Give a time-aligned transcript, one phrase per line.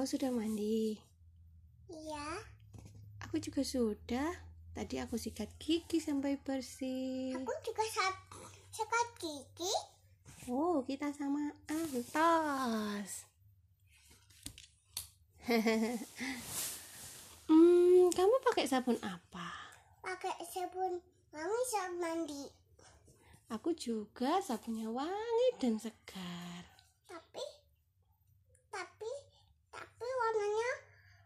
[0.00, 0.96] Kau sudah mandi?
[1.92, 2.40] Iya,
[3.28, 4.32] Aku juga sudah.
[4.72, 7.36] Tadi aku sikat gigi sampai bersih.
[7.36, 7.84] aku juga
[8.72, 9.68] sekat gigi.
[10.48, 13.28] Oh, kita sama Antos.
[17.52, 19.52] hmm, kamu pakai sabun apa?
[20.00, 20.96] Pakai sabun
[21.28, 22.48] wangi saat mandi.
[23.52, 26.64] Aku juga sabunnya wangi dan segar.
[27.04, 27.44] Tapi,
[28.72, 29.12] tapi,
[29.70, 30.70] tapi warnanya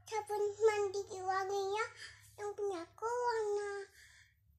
[0.07, 1.85] sabun mandi wanginya
[2.39, 3.71] yang punya aku warna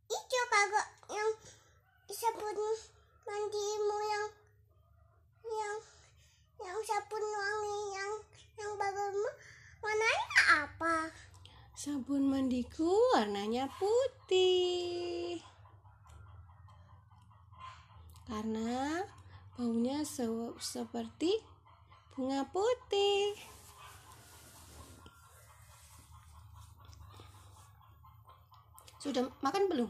[0.09, 1.31] hijau kagak yang
[2.45, 2.77] sabun
[3.26, 4.27] mandimu yang
[5.49, 5.77] yang
[6.62, 8.13] yang sabun wangi yang
[8.62, 9.30] yang barumu
[9.81, 11.09] warnanya apa?
[11.73, 12.86] Sabun mandiku
[13.17, 15.41] warnanya putih.
[18.30, 19.02] Karena
[19.58, 21.41] baunya se- seperti
[22.14, 23.34] bunga putih.
[29.02, 29.89] Sudah makan belum?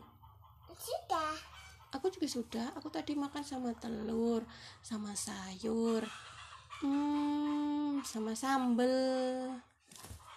[0.79, 1.54] Sudah.
[1.95, 2.67] Aku juga sudah.
[2.75, 4.43] Aku tadi makan sama telur,
[4.83, 6.03] sama sayur,
[6.83, 9.55] hmm, sama sambel.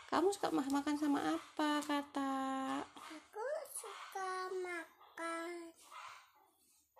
[0.09, 2.34] Kamu suka ma- makan sama apa, kata?
[2.95, 5.75] Aku suka makan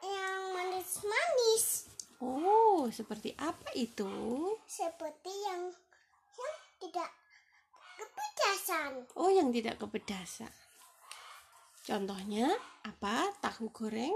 [0.03, 4.11] yang manis-manis Oh, seperti apa itu?
[4.67, 5.70] seperti yang
[6.34, 7.11] yang tidak
[7.95, 8.91] kepedasan.
[9.14, 10.51] Oh, yang tidak kepedasan.
[11.86, 12.53] Contohnya
[12.84, 13.31] apa?
[13.41, 14.12] Tahu goreng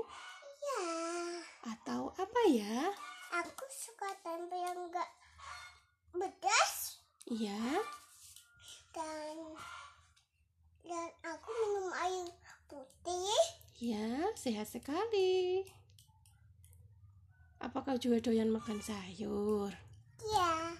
[1.62, 2.90] atau apa ya?
[3.32, 5.08] aku suka tempe yang enggak
[6.12, 7.80] pedas Iya.
[8.92, 9.36] dan
[10.84, 12.28] dan aku minum air
[12.66, 13.40] putih.
[13.78, 15.64] Ya, sehat sekali.
[17.56, 19.70] Apa kau juga doyan makan sayur?
[20.20, 20.74] Ya,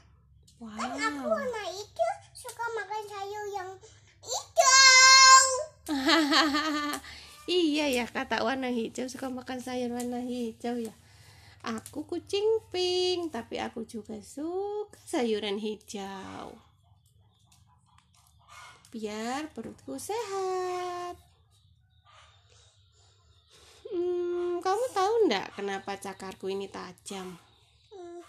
[0.58, 1.34] kan aku Wow.
[1.34, 3.70] warna hijau suka makan sayur yang
[4.20, 5.42] hijau.
[7.92, 10.94] ya, kata warna hijau suka makan sayur warna hijau ya.
[11.62, 12.42] Aku kucing
[12.72, 16.56] pink, tapi aku juga suka sayuran hijau.
[18.90, 21.16] Biar perutku sehat.
[23.92, 27.36] Hmm, kamu tahu ndak kenapa cakarku ini tajam?
[27.92, 28.20] Hmm,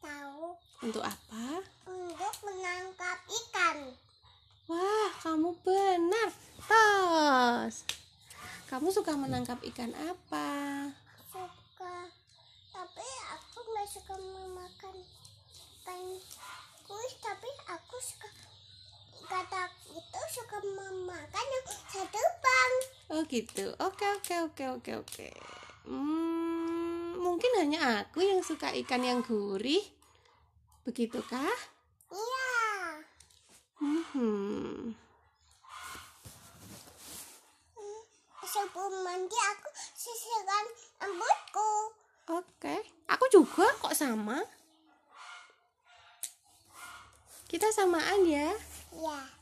[0.00, 1.60] tahu Untuk apa?
[1.88, 3.78] untuk menangkap ikan.
[4.70, 6.21] Wah, kamu benar.
[8.72, 10.48] Kamu suka menangkap ikan apa?
[11.28, 12.08] suka
[12.72, 13.04] tapi
[13.36, 14.96] aku nggak suka memakan
[15.60, 16.00] ikan
[16.88, 18.32] kuis tapi aku suka
[19.28, 21.64] kata itu suka memakan yang
[22.08, 22.72] terbang
[23.12, 23.76] Oh gitu.
[23.76, 25.28] Oke oke oke oke oke.
[25.84, 29.84] Hmm, mungkin hanya aku yang suka ikan yang gurih.
[30.88, 31.52] Begitukah?
[32.08, 32.48] iya
[33.84, 34.71] Hmm.
[38.52, 40.64] Sebelum mandi aku sisirkan
[41.00, 41.72] rambutku
[42.30, 42.76] Oke.
[43.10, 44.38] Aku juga kok sama.
[47.50, 48.54] Kita samaan ya.
[48.94, 49.41] ya